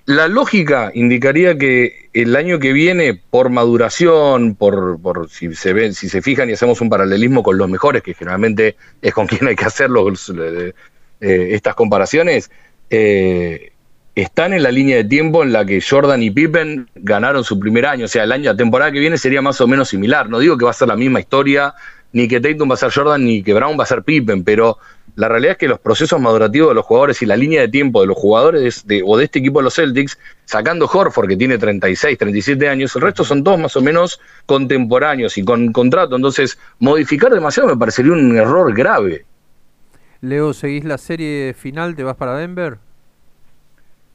la 0.05 0.27
lógica 0.27 0.91
indicaría 0.93 1.57
que 1.57 2.09
el 2.13 2.35
año 2.35 2.59
que 2.59 2.73
viene, 2.73 3.13
por 3.29 3.49
maduración, 3.49 4.55
por, 4.55 4.99
por 5.01 5.29
si 5.29 5.53
se 5.55 5.73
ven, 5.73 5.93
si 5.93 6.09
se 6.09 6.21
fijan 6.21 6.49
y 6.49 6.53
hacemos 6.53 6.79
un 6.81 6.89
paralelismo 6.89 7.43
con 7.43 7.57
los 7.57 7.69
mejores, 7.69 8.01
que 8.03 8.13
generalmente 8.13 8.75
es 9.01 9.13
con 9.13 9.27
quien 9.43 9.47
hay 9.47 9.55
que 9.55 9.65
hacer 9.65 9.89
los- 9.89 10.31
eh, 11.21 11.49
estas 11.51 11.75
comparaciones, 11.75 12.51
eh, 12.89 13.71
están 14.15 14.53
en 14.53 14.63
la 14.63 14.71
línea 14.71 14.97
de 14.97 15.05
tiempo 15.05 15.43
en 15.43 15.53
la 15.53 15.65
que 15.65 15.81
Jordan 15.81 16.21
y 16.21 16.31
Pippen 16.31 16.89
ganaron 16.95 17.43
su 17.43 17.59
primer 17.59 17.85
año. 17.85 18.05
O 18.05 18.07
sea, 18.07 18.23
el 18.23 18.31
año, 18.31 18.45
la 18.51 18.57
temporada 18.57 18.91
que 18.91 18.99
viene 18.99 19.17
sería 19.17 19.41
más 19.41 19.61
o 19.61 19.67
menos 19.67 19.89
similar. 19.89 20.29
No 20.29 20.39
digo 20.39 20.57
que 20.57 20.65
va 20.65 20.71
a 20.71 20.73
ser 20.73 20.87
la 20.87 20.95
misma 20.95 21.19
historia, 21.19 21.73
ni 22.11 22.27
que 22.27 22.39
Tatum 22.39 22.69
va 22.69 22.73
a 22.73 22.77
ser 22.77 22.91
Jordan, 22.91 23.23
ni 23.23 23.43
que 23.43 23.53
Brown 23.53 23.79
va 23.79 23.83
a 23.83 23.87
ser 23.87 24.03
Pippen, 24.03 24.43
pero 24.43 24.77
la 25.15 25.27
realidad 25.27 25.53
es 25.53 25.57
que 25.57 25.67
los 25.67 25.79
procesos 25.79 26.19
madurativos 26.19 26.69
de 26.69 26.75
los 26.75 26.85
jugadores 26.85 27.21
y 27.21 27.25
la 27.25 27.35
línea 27.35 27.61
de 27.61 27.67
tiempo 27.67 28.01
de 28.01 28.07
los 28.07 28.17
jugadores 28.17 28.87
de, 28.87 29.03
o 29.05 29.17
de 29.17 29.25
este 29.25 29.39
equipo 29.39 29.59
de 29.59 29.63
los 29.63 29.75
Celtics, 29.75 30.17
sacando 30.45 30.85
Horford, 30.85 31.27
que 31.27 31.35
tiene 31.35 31.57
36, 31.57 32.17
37 32.17 32.69
años, 32.69 32.95
el 32.95 33.01
resto 33.01 33.23
son 33.23 33.43
todos 33.43 33.59
más 33.59 33.75
o 33.75 33.81
menos 33.81 34.19
contemporáneos 34.45 35.37
y 35.37 35.43
con 35.43 35.71
contrato. 35.71 36.15
Entonces, 36.15 36.57
modificar 36.79 37.33
demasiado 37.33 37.69
me 37.69 37.77
parecería 37.77 38.13
un 38.13 38.37
error 38.37 38.73
grave. 38.73 39.25
Leo, 40.21 40.53
¿seguís 40.53 40.85
la 40.85 40.97
serie 40.97 41.53
final? 41.53 41.95
¿Te 41.95 42.03
vas 42.03 42.15
para 42.15 42.35
Denver? 42.37 42.79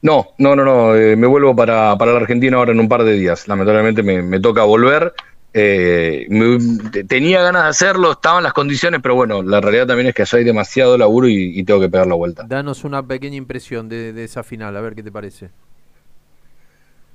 No, 0.01 0.27
no, 0.37 0.55
no, 0.55 0.63
no. 0.63 0.95
eh, 0.95 1.15
me 1.15 1.25
vuelvo 1.27 1.55
para, 1.55 1.97
para 1.97 2.11
la 2.11 2.19
Argentina 2.19 2.57
ahora 2.57 2.71
en 2.73 2.79
un 2.79 2.87
par 2.87 3.03
de 3.03 3.13
días. 3.13 3.47
Lamentablemente 3.47 4.03
me, 4.03 4.21
me 4.21 4.39
toca 4.39 4.63
volver. 4.63 5.13
Eh, 5.53 6.27
me- 6.29 7.03
tenía 7.05 7.41
ganas 7.41 7.63
de 7.63 7.69
hacerlo, 7.69 8.11
estaban 8.11 8.43
las 8.43 8.53
condiciones, 8.53 8.99
pero 9.01 9.15
bueno, 9.15 9.41
la 9.41 9.61
realidad 9.61 9.87
también 9.87 10.07
es 10.09 10.13
que 10.15 10.21
allá 10.23 10.37
hay 10.39 10.43
demasiado 10.43 10.97
laburo 10.97 11.27
y, 11.27 11.57
y 11.59 11.63
tengo 11.63 11.79
que 11.79 11.89
pegar 11.89 12.07
la 12.07 12.15
vuelta. 12.15 12.49
Danos 12.49 12.85
una 12.85 13.05
pequeña 13.05 13.35
impresión 13.35 13.89
de, 13.89 14.13
de 14.13 14.23
esa 14.23 14.41
final, 14.43 14.77
a 14.77 14.81
ver 14.81 14.95
qué 14.95 15.03
te 15.03 15.11
parece. 15.11 15.51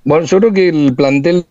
Bueno, 0.05 0.25
yo 0.27 0.39
creo 0.39 0.53
que 0.53 0.69
el 0.69 0.95
plantel 0.95 1.47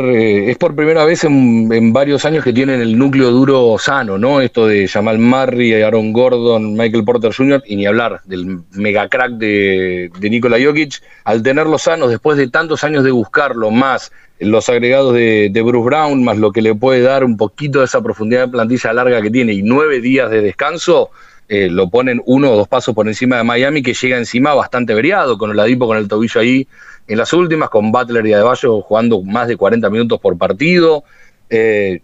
es 0.00 0.56
por 0.58 0.74
primera 0.74 1.04
vez 1.04 1.24
en, 1.24 1.92
varios 1.92 2.24
años 2.24 2.44
que 2.44 2.52
tienen 2.52 2.80
el 2.80 2.98
núcleo 2.98 3.30
duro 3.30 3.76
sano, 3.78 4.18
¿no? 4.18 4.40
Esto 4.40 4.66
de 4.66 4.88
Jamal 4.88 5.18
Murray, 5.18 5.82
Aaron 5.82 6.12
Gordon, 6.12 6.74
Michael 6.74 7.04
Porter 7.04 7.34
Jr. 7.34 7.62
y 7.66 7.76
ni 7.76 7.86
hablar 7.86 8.20
del 8.24 8.60
mega 8.72 9.08
crack 9.08 9.32
de, 9.32 10.10
Nikola 10.20 10.58
Jokic. 10.62 11.02
Al 11.24 11.42
tenerlos 11.42 11.82
sanos, 11.82 12.10
después 12.10 12.36
de 12.38 12.48
tantos 12.48 12.84
años 12.84 13.04
de 13.04 13.10
buscarlo, 13.10 13.70
más 13.70 14.12
los 14.38 14.68
agregados 14.68 15.14
de, 15.14 15.62
Bruce 15.64 15.86
Brown, 15.86 16.24
más 16.24 16.38
lo 16.38 16.52
que 16.52 16.62
le 16.62 16.74
puede 16.74 17.02
dar 17.02 17.24
un 17.24 17.36
poquito 17.36 17.80
de 17.80 17.84
esa 17.84 18.00
profundidad 18.00 18.46
de 18.46 18.52
plantilla 18.52 18.92
larga 18.92 19.22
que 19.22 19.30
tiene 19.30 19.52
y 19.52 19.62
nueve 19.62 20.00
días 20.00 20.30
de 20.30 20.40
descanso, 20.40 21.10
eh, 21.48 21.68
lo 21.70 21.90
ponen 21.90 22.22
uno 22.24 22.50
o 22.50 22.56
dos 22.56 22.68
pasos 22.68 22.94
por 22.94 23.06
encima 23.08 23.36
de 23.36 23.44
Miami, 23.44 23.82
que 23.82 23.94
llega 23.94 24.16
encima 24.16 24.54
bastante 24.54 24.94
veriado, 24.94 25.36
con 25.36 25.50
el 25.50 25.60
Adipo 25.60 25.86
con 25.86 25.98
el 25.98 26.08
tobillo 26.08 26.40
ahí 26.40 26.66
en 27.06 27.18
las 27.18 27.32
últimas, 27.32 27.68
con 27.70 27.92
Butler 27.92 28.26
y 28.26 28.32
Adebayo 28.32 28.80
jugando 28.80 29.22
más 29.22 29.48
de 29.48 29.56
40 29.56 29.90
minutos 29.90 30.20
por 30.20 30.38
partido. 30.38 31.04
Eh, 31.50 32.00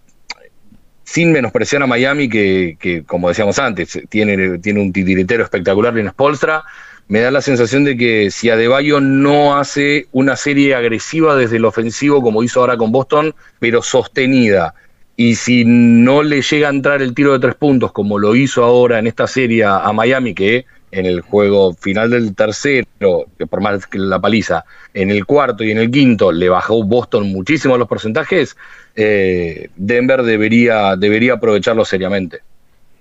sin 1.04 1.32
menospreciar 1.32 1.82
a 1.82 1.86
Miami, 1.86 2.28
que, 2.28 2.76
que, 2.78 3.02
como 3.02 3.28
decíamos 3.28 3.58
antes, 3.58 3.98
tiene, 4.10 4.58
tiene 4.58 4.80
un 4.80 4.92
titiritero 4.92 5.42
espectacular 5.42 5.96
en 5.96 6.10
Spolstra, 6.10 6.64
me 7.08 7.20
da 7.20 7.30
la 7.30 7.40
sensación 7.40 7.84
de 7.84 7.96
que 7.96 8.30
si 8.30 8.50
Adebayo 8.50 9.00
no 9.00 9.56
hace 9.56 10.06
una 10.12 10.36
serie 10.36 10.74
agresiva 10.74 11.34
desde 11.34 11.56
el 11.56 11.64
ofensivo 11.64 12.20
como 12.20 12.42
hizo 12.42 12.60
ahora 12.60 12.76
con 12.76 12.92
Boston, 12.92 13.34
pero 13.58 13.82
sostenida, 13.82 14.74
y 15.16 15.36
si 15.36 15.64
no 15.64 16.22
le 16.22 16.42
llega 16.42 16.68
a 16.68 16.70
entrar 16.70 17.00
el 17.00 17.14
tiro 17.14 17.32
de 17.32 17.38
tres 17.38 17.54
puntos 17.54 17.92
como 17.92 18.18
lo 18.18 18.36
hizo 18.36 18.62
ahora 18.62 18.98
en 18.98 19.06
esta 19.06 19.26
serie 19.26 19.64
a, 19.64 19.78
a 19.78 19.92
Miami, 19.94 20.34
que 20.34 20.66
en 20.90 21.06
el 21.06 21.20
juego 21.20 21.74
final 21.74 22.10
del 22.10 22.34
tercero, 22.34 23.26
por 23.50 23.60
más 23.60 23.86
que 23.86 23.98
la 23.98 24.20
paliza, 24.20 24.64
en 24.94 25.10
el 25.10 25.26
cuarto 25.26 25.64
y 25.64 25.70
en 25.70 25.78
el 25.78 25.90
quinto 25.90 26.32
le 26.32 26.48
bajó 26.48 26.82
Boston 26.82 27.30
muchísimo 27.30 27.76
los 27.76 27.88
porcentajes, 27.88 28.56
eh, 28.96 29.70
Denver 29.76 30.22
debería, 30.22 30.96
debería 30.96 31.34
aprovecharlo 31.34 31.84
seriamente. 31.84 32.40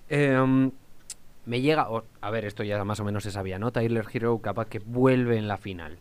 Em, 0.10 0.72
me 1.46 1.62
llega. 1.62 1.88
a 2.22 2.32
ver, 2.32 2.46
esto 2.46 2.64
ya 2.64 2.84
más 2.84 3.00
o 3.00 3.06
menos 3.06 3.24
se 3.24 3.32
sabía, 3.32 3.58
¿no? 3.60 3.72
Tyler 3.72 4.06
Hero 4.12 4.40
capaz 4.40 4.68
que 4.68 4.80
vuelve 4.80 5.38
en 5.38 5.48
la 5.48 5.58
final. 5.58 5.98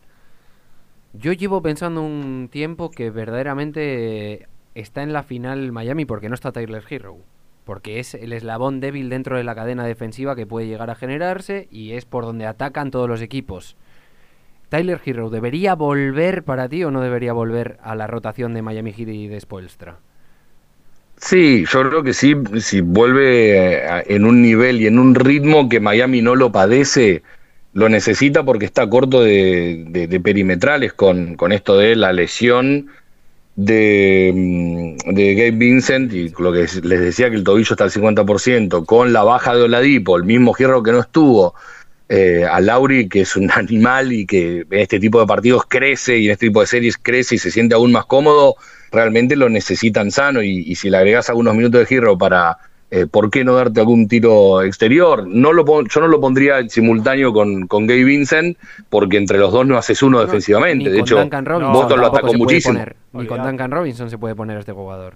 Yo 1.12 1.32
llevo 1.32 1.62
pensando 1.62 2.02
un 2.02 2.48
tiempo 2.50 2.90
que 2.90 3.10
verdaderamente 3.10 4.48
está 4.74 5.02
en 5.02 5.12
la 5.12 5.22
final 5.22 5.72
Miami 5.72 6.04
porque 6.04 6.28
no 6.28 6.34
está 6.34 6.52
Tyler 6.52 6.84
Hero. 6.88 7.16
Porque 7.66 8.00
es 8.00 8.14
el 8.14 8.32
eslabón 8.32 8.80
débil 8.80 9.10
dentro 9.10 9.36
de 9.38 9.44
la 9.44 9.54
cadena 9.56 9.86
defensiva 9.86 10.36
que 10.36 10.46
puede 10.46 10.68
llegar 10.68 10.90
a 10.90 10.96
generarse 10.96 11.68
y 11.70 11.92
es 11.92 12.06
por 12.06 12.24
donde 12.24 12.46
atacan 12.46 12.90
todos 12.92 13.10
los 13.10 13.22
equipos. 13.22 13.76
Tyler 14.68 15.00
Hero, 15.04 15.30
¿debería 15.30 15.74
volver 15.74 16.44
para 16.44 16.68
ti 16.68 16.84
o 16.84 16.90
no 16.92 17.00
debería 17.02 17.32
volver 17.32 17.78
a 17.82 17.96
la 17.96 18.06
rotación 18.06 18.54
de 18.54 18.62
Miami 18.62 18.92
Heat 18.92 19.08
y 19.08 19.28
de 19.28 19.40
Spoelstra? 19.40 19.98
Sí, 21.18 21.64
yo 21.72 21.88
creo 21.88 22.02
que 22.02 22.12
sí, 22.12 22.34
si 22.60 22.80
vuelve 22.82 23.78
eh, 23.78 24.04
en 24.08 24.24
un 24.26 24.42
nivel 24.42 24.82
y 24.82 24.86
en 24.86 24.98
un 24.98 25.14
ritmo 25.14 25.68
que 25.68 25.80
Miami 25.80 26.20
no 26.20 26.34
lo 26.36 26.52
padece, 26.52 27.22
lo 27.72 27.88
necesita 27.88 28.44
porque 28.44 28.66
está 28.66 28.88
corto 28.88 29.22
de, 29.22 29.84
de- 29.88 30.08
de 30.08 30.20
perimetrales 30.20 30.92
con 30.92 31.52
esto 31.52 31.78
de 31.78 31.96
la 31.96 32.12
lesión 32.12 32.88
de, 33.56 34.32
mm, 34.34 35.14
de 35.14 35.34
Gabe 35.34 35.50
Vincent 35.52 36.12
y 36.12 36.28
lo 36.38 36.52
que 36.52 36.66
les 36.82 37.00
decía 37.00 37.30
que 37.30 37.36
el 37.36 37.44
tobillo 37.44 37.72
está 37.72 37.84
al 37.84 37.90
50%, 37.90 38.84
con 38.84 39.12
la 39.12 39.24
baja 39.24 39.54
de 39.54 39.62
Oladipo, 39.62 40.16
el 40.16 40.24
mismo 40.24 40.54
Hierro 40.54 40.82
que 40.82 40.92
no 40.92 41.00
estuvo, 41.00 41.54
eh, 42.08 42.44
a 42.48 42.60
Lauri, 42.60 43.08
que 43.08 43.22
es 43.22 43.34
un 43.36 43.50
animal 43.54 44.12
y 44.12 44.26
que 44.26 44.66
en 44.70 44.78
este 44.78 45.00
tipo 45.00 45.20
de 45.20 45.26
partidos 45.26 45.64
crece 45.66 46.18
y 46.18 46.26
en 46.26 46.32
este 46.32 46.46
tipo 46.46 46.60
de 46.60 46.66
series 46.66 46.96
crece 46.98 47.36
y 47.36 47.38
se 47.38 47.50
siente 47.50 47.74
aún 47.74 47.92
más 47.92 48.04
cómodo, 48.06 48.56
realmente 48.92 49.36
lo 49.36 49.48
necesitan 49.48 50.10
sano. 50.10 50.42
Y, 50.42 50.58
y 50.66 50.74
si 50.76 50.90
le 50.90 50.98
agregas 50.98 51.30
algunos 51.30 51.54
minutos 51.54 51.80
de 51.80 51.86
giro 51.86 52.16
para, 52.18 52.58
eh, 52.90 53.06
¿por 53.06 53.30
qué 53.30 53.44
no 53.44 53.54
darte 53.54 53.80
algún 53.80 54.06
tiro 54.08 54.62
exterior? 54.62 55.26
No 55.26 55.52
lo 55.52 55.64
pon- 55.64 55.86
yo 55.88 56.00
no 56.00 56.08
lo 56.08 56.20
pondría 56.20 56.58
en 56.60 56.70
simultáneo 56.70 57.32
con, 57.32 57.66
con 57.66 57.86
Gabe 57.86 58.04
Vincent 58.04 58.56
porque 58.88 59.16
entre 59.16 59.38
los 59.38 59.52
dos 59.52 59.66
no 59.66 59.76
haces 59.76 60.02
uno 60.02 60.20
defensivamente. 60.20 60.84
Ni 60.84 60.90
De 60.90 60.98
con 60.98 61.06
hecho, 61.06 61.18
Duncan 61.18 61.44
Robinson 61.44 61.72
Boston 61.72 62.00
lo 62.00 62.02
tampoco 62.04 62.16
atacó 62.16 62.28
se 62.32 62.38
puede 62.38 62.44
muchísimo. 62.44 62.74
poner, 62.74 62.96
Ni 63.12 63.26
con. 63.26 63.42
Duncan 63.42 63.70
Robinson 63.70 64.10
se 64.10 64.18
puede 64.18 64.34
poner 64.34 64.56
a 64.56 64.60
este 64.60 64.72
jugador. 64.72 65.14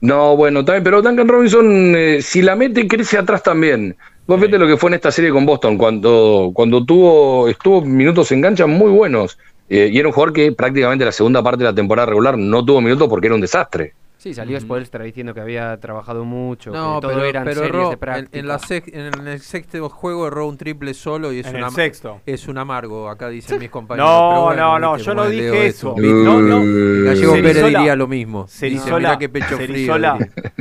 No, 0.00 0.36
bueno, 0.36 0.64
también, 0.64 0.84
pero 0.84 1.00
Duncan 1.00 1.28
Robinson, 1.28 1.94
eh, 1.96 2.18
si 2.20 2.42
la 2.42 2.56
mete, 2.56 2.86
crece 2.86 3.16
atrás 3.16 3.42
también. 3.42 3.96
Vos 4.26 4.38
vete 4.40 4.58
lo 4.58 4.66
que 4.66 4.76
fue 4.76 4.90
en 4.90 4.94
esta 4.94 5.10
serie 5.10 5.30
con 5.30 5.46
Boston, 5.46 5.78
cuando, 5.78 6.50
cuando 6.54 6.84
tuvo, 6.84 7.48
estuvo 7.48 7.80
minutos 7.82 8.30
en 8.32 8.42
cancha 8.42 8.66
muy 8.66 8.90
buenos. 8.90 9.38
Eh, 9.68 9.88
y 9.90 9.98
era 9.98 10.08
un 10.08 10.12
jugador 10.14 10.34
que 10.34 10.52
prácticamente 10.52 11.04
la 11.06 11.12
segunda 11.12 11.42
parte 11.42 11.58
de 11.64 11.70
la 11.70 11.74
temporada 11.74 12.06
regular 12.06 12.36
no 12.36 12.62
tuvo 12.64 12.82
minutos 12.82 13.08
porque 13.08 13.28
era 13.28 13.34
un 13.34 13.40
desastre. 13.40 13.94
Sí, 14.16 14.32
salió 14.32 14.58
Spoelstra 14.58 15.04
diciendo 15.04 15.34
que 15.34 15.40
había 15.40 15.78
trabajado 15.78 16.24
mucho, 16.24 16.70
No, 16.70 16.94
que 16.94 17.00
todo 17.02 17.14
pero, 17.14 17.24
eran 17.26 17.44
pero 17.44 17.56
series 17.60 17.74
erró, 17.74 17.88
de 17.88 17.92
en, 17.94 17.98
práctica. 17.98 18.38
en 18.38 18.46
la 18.48 18.58
sex- 18.58 18.88
en 18.94 19.26
el 19.28 19.40
sexto 19.40 19.88
juego 19.90 20.28
erró 20.28 20.46
un 20.48 20.56
triple 20.56 20.94
solo 20.94 21.30
y 21.32 21.40
es, 21.40 21.46
En 21.46 21.56
una, 21.56 21.66
el 21.66 21.72
sexto. 21.74 22.20
es 22.24 22.48
un 22.48 22.56
amargo, 22.56 23.10
acá 23.10 23.28
dicen 23.28 23.58
mis 23.58 23.68
compañeros. 23.68 24.08
No, 24.08 24.30
pero 24.30 24.42
bueno, 24.44 24.62
no, 24.78 24.96
no, 24.96 24.96
yo 24.96 25.14
no 25.14 25.26
dije 25.28 25.66
eso. 25.66 25.94
No, 25.98 26.40
no. 26.40 26.56
Gallego 27.04 27.34
Cerizola- 27.34 27.42
Pérez 27.42 27.64
diría 27.66 27.96
lo 27.96 28.06
mismo. 28.08 28.44
Dice, 28.44 28.58
Cerizola, 28.58 29.18
qué 29.18 29.28
pecho 29.28 29.56
frío. 29.56 29.66
Cerizola. 29.66 30.18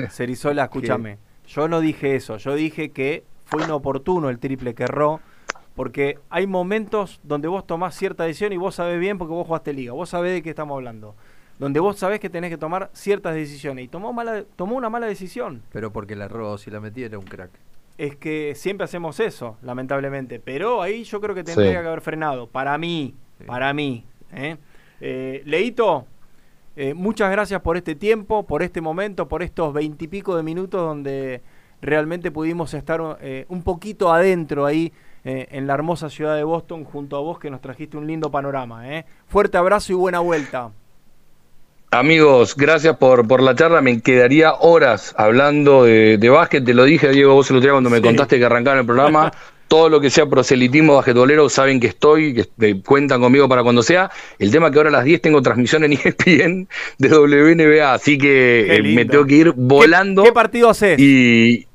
Cerizola, 0.09 0.63
escúchame. 0.63 1.17
Yo 1.47 1.67
no 1.69 1.79
dije 1.79 2.15
eso. 2.15 2.37
Yo 2.37 2.55
dije 2.55 2.91
que 2.91 3.23
fue 3.45 3.63
inoportuno 3.63 4.29
el 4.29 4.39
triple 4.39 4.73
que 4.73 4.83
erró. 4.83 5.21
Porque 5.75 6.19
hay 6.29 6.45
momentos 6.47 7.19
donde 7.23 7.47
vos 7.47 7.65
tomás 7.65 7.95
cierta 7.95 8.25
decisión 8.25 8.53
y 8.53 8.57
vos 8.57 8.75
sabés 8.75 8.99
bien 8.99 9.17
porque 9.17 9.33
vos 9.33 9.47
jugaste 9.47 9.73
liga. 9.73 9.93
Vos 9.93 10.09
sabés 10.09 10.33
de 10.33 10.43
qué 10.43 10.49
estamos 10.51 10.75
hablando. 10.75 11.15
Donde 11.59 11.79
vos 11.79 11.97
sabés 11.97 12.19
que 12.19 12.29
tenés 12.29 12.49
que 12.49 12.57
tomar 12.57 12.89
ciertas 12.93 13.35
decisiones. 13.35 13.85
Y 13.85 13.87
tomó, 13.87 14.11
mala, 14.13 14.43
tomó 14.55 14.75
una 14.75 14.89
mala 14.89 15.05
decisión. 15.07 15.61
Pero 15.71 15.91
porque 15.93 16.15
la 16.15 16.25
erró, 16.25 16.57
si 16.57 16.71
la 16.71 16.79
metía 16.79 17.05
era 17.05 17.19
un 17.19 17.25
crack. 17.25 17.51
Es 17.97 18.15
que 18.15 18.53
siempre 18.55 18.85
hacemos 18.85 19.19
eso, 19.19 19.57
lamentablemente. 19.61 20.39
Pero 20.39 20.81
ahí 20.81 21.03
yo 21.03 21.21
creo 21.21 21.35
que 21.35 21.43
tendría 21.43 21.67
Sí. 21.69 21.73
que 21.81 21.87
haber 21.87 22.01
frenado. 22.01 22.47
Para 22.47 22.77
mí, 22.77 23.13
Sí. 23.37 23.43
para 23.45 23.71
mí. 23.73 24.03
¿eh? 24.33 24.57
Eh, 24.99 25.43
Leito, 25.45 26.05
eh, 26.75 26.95
muchas 26.95 27.29
gracias 27.31 27.61
por 27.61 27.77
este 27.77 27.93
tiempo, 27.93 28.47
por 28.47 28.63
este 28.63 28.81
momento, 28.81 29.27
por 29.27 29.43
estos 29.43 29.73
veintipico 29.73 30.35
de 30.35 30.41
minutos 30.43 30.81
donde 30.81 31.41
realmente 31.81 32.31
pudimos 32.31 32.73
estar 32.73 33.19
eh, 33.21 33.45
un 33.49 33.61
poquito 33.61 34.11
adentro 34.11 34.65
ahí 34.65 34.91
eh, 35.23 35.47
en 35.51 35.67
la 35.67 35.73
hermosa 35.75 36.09
ciudad 36.09 36.35
de 36.35 36.43
Boston 36.43 36.83
junto 36.85 37.15
a 37.15 37.19
vos 37.19 37.37
que 37.37 37.49
nos 37.51 37.61
trajiste 37.61 37.95
un 37.95 38.07
lindo 38.07 38.31
panorama. 38.31 38.89
¿eh? 38.91 39.05
Fuerte 39.27 39.57
abrazo 39.57 39.91
y 39.93 39.95
buena 39.95 40.19
vuelta. 40.19 40.71
Amigos, 41.93 42.55
gracias 42.55 42.97
por, 42.97 43.27
por 43.27 43.41
la 43.43 43.53
charla. 43.55 43.79
Me 43.81 44.01
quedaría 44.01 44.53
horas 44.53 45.13
hablando 45.15 45.83
de, 45.83 46.17
de 46.17 46.29
básquet. 46.29 46.65
Te 46.65 46.73
lo 46.73 46.85
dije, 46.85 47.09
Diego, 47.09 47.35
vos 47.35 47.49
el 47.51 47.57
otro 47.57 47.67
día 47.67 47.71
cuando 47.73 47.89
me 47.91 47.97
Sí. 47.97 48.03
contaste 48.03 48.39
que 48.39 48.45
arrancaba 48.45 48.79
el 48.79 48.85
programa. 48.85 49.31
Todo 49.67 49.89
lo 49.89 50.01
que 50.01 50.09
sea 50.09 50.25
proselitismo 50.25 50.95
basquetbolero 50.95 51.49
saben 51.49 51.79
que 51.79 51.87
estoy, 51.87 52.33
que 52.59 52.81
cuentan 52.81 53.21
conmigo 53.21 53.47
para 53.47 53.63
cuando 53.63 53.81
sea. 53.81 54.09
El 54.37 54.51
tema 54.51 54.69
que 54.71 54.77
ahora 54.77 54.89
a 54.89 54.93
las 54.93 55.03
10 55.05 55.21
tengo 55.21 55.41
transmisión 55.41 55.83
en 55.83 55.93
ESPN 56.03 56.67
de 56.97 57.09
WNBA, 57.09 57.93
así 57.93 58.17
que 58.17 58.75
eh, 58.75 58.81
me 58.83 59.05
tengo 59.05 59.25
que 59.25 59.35
ir 59.35 59.53
volando. 59.55 60.23
¿Qué, 60.23 60.29
qué 60.29 60.33
partido 60.33 60.69
haces? 60.69 60.99
Y 60.99 61.65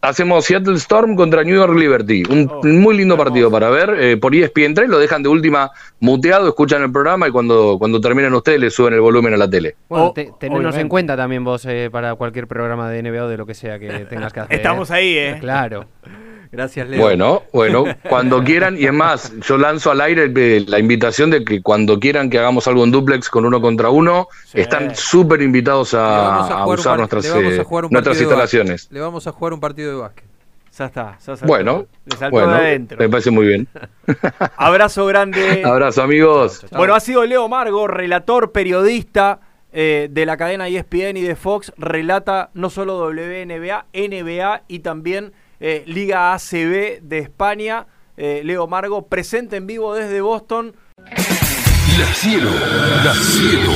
hacemos 0.00 0.44
Seattle 0.44 0.76
Storm 0.76 1.16
contra 1.16 1.42
New 1.44 1.54
York 1.56 1.74
Liberty. 1.76 2.22
Un 2.30 2.48
Oh, 2.50 2.62
muy 2.64 2.96
lindo 2.96 3.16
partido 3.16 3.50
para 3.50 3.68
ver. 3.70 3.90
eh, 3.98 4.16
por 4.16 4.34
ESPN 4.34 4.74
3 4.74 4.88
lo 4.88 4.98
dejan 4.98 5.22
de 5.22 5.28
última 5.28 5.70
muteado, 6.00 6.48
escuchan 6.48 6.82
el 6.82 6.92
programa 6.92 7.28
y 7.28 7.30
cuando, 7.30 7.76
cuando 7.78 8.00
terminan 8.00 8.32
ustedes 8.34 8.60
le 8.60 8.70
suben 8.70 8.94
el 8.94 9.00
volumen 9.00 9.34
a 9.34 9.36
la 9.36 9.48
tele. 9.50 9.76
Bueno, 9.88 10.06
O- 10.06 10.12
te- 10.12 10.24
tenernos 10.38 10.58
obviamente. 10.60 10.80
en 10.80 10.88
cuenta 10.88 11.16
también 11.16 11.44
vos 11.44 11.64
eh, 11.66 11.88
para 11.90 12.14
cualquier 12.14 12.46
programa 12.46 12.88
de 12.90 13.02
NBA 13.02 13.24
o 13.24 13.28
de 13.28 13.36
lo 13.36 13.46
que 13.46 13.54
sea 13.54 13.78
que 13.78 13.88
tengas 14.08 14.32
que 14.32 14.40
hacer. 14.40 14.56
Estamos 14.56 14.90
ahí, 14.90 15.16
¿eh? 15.16 15.36
Claro. 15.40 15.86
Gracias, 16.50 16.88
Leo. 16.88 17.02
Bueno, 17.02 17.42
bueno, 17.52 17.84
cuando 18.08 18.42
quieran, 18.44 18.78
y 18.78 18.86
es 18.86 18.92
más, 18.94 19.34
yo 19.46 19.58
lanzo 19.58 19.90
al 19.90 20.00
aire 20.00 20.32
eh, 20.34 20.64
la 20.66 20.78
invitación 20.78 21.28
de 21.28 21.44
que 21.44 21.60
cuando 21.60 22.00
quieran 22.00 22.30
que 22.30 22.38
hagamos 22.38 22.66
algo 22.66 22.84
en 22.84 22.90
duplex 22.90 23.28
con 23.28 23.44
uno 23.44 23.60
contra 23.60 23.90
uno, 23.90 24.28
Sí. 24.46 24.62
están 24.62 24.96
súper 24.96 25.42
invitados 25.42 25.92
a, 25.92 26.64
usar 26.66 26.92
par- 26.92 26.98
nuestras, 27.00 27.24
le 27.24 27.30
vamos 27.32 27.52
eh, 27.52 27.60
a 27.60 27.64
jugar 27.64 27.84
un 27.84 27.90
nuestras 27.90 28.16
partido 28.16 28.30
de 28.30 28.34
instalaciones. 28.34 28.88
Le 28.90 29.00
vamos 29.00 29.26
a 29.26 29.32
jugar 29.32 29.52
un 29.52 29.60
partido 29.60 29.87
de 29.88 29.94
básquet. 29.96 30.28
Ya 30.78 30.84
está. 30.86 31.18
ya 31.18 31.36
saltó. 31.36 31.46
Bueno, 31.46 31.86
Le 32.04 32.16
saltó 32.16 32.30
bueno, 32.30 32.52
de 32.52 32.58
adentro. 32.58 32.98
me 32.98 33.08
parece 33.08 33.30
muy 33.30 33.46
bien. 33.46 33.68
Abrazo 34.56 35.06
grande. 35.06 35.62
Abrazo, 35.64 36.02
amigos. 36.02 36.64
Bueno, 36.70 36.94
ha 36.94 37.00
sido 37.00 37.24
Leo 37.24 37.48
Margo, 37.48 37.88
relator, 37.88 38.52
periodista 38.52 39.40
eh, 39.72 40.08
de 40.10 40.24
la 40.24 40.36
cadena 40.36 40.68
ESPN 40.68 41.16
y 41.16 41.22
de 41.22 41.34
Fox. 41.34 41.72
Relata 41.76 42.50
no 42.54 42.70
solo 42.70 42.98
WNBA, 42.98 43.86
NBA 43.92 44.62
y 44.68 44.78
también 44.80 45.32
eh, 45.60 45.82
Liga 45.86 46.32
ACB 46.32 47.00
de 47.02 47.18
España. 47.18 47.86
Eh, 48.16 48.42
Leo 48.44 48.66
Margo, 48.66 49.06
presente 49.06 49.56
en 49.56 49.66
vivo 49.66 49.94
desde 49.94 50.20
Boston. 50.20 50.74
La 51.98 52.14
cielo, 52.14 52.50
la 53.04 53.14
cielo. 53.14 53.72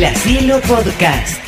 La 0.00 0.14
Cielo 0.14 0.60
Podcast. 0.66 1.43